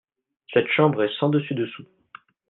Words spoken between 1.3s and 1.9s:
dessous.